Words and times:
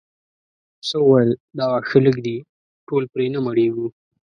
پسه 0.79 0.97
وویل 1.01 1.31
دا 1.57 1.65
واښه 1.71 1.97
لږ 2.05 2.17
دي 2.25 2.37
ټول 2.87 3.03
پرې 3.13 3.25
نه 3.33 3.39
مړیږو. 3.47 3.87